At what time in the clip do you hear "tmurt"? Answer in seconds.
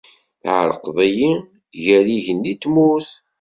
2.63-3.09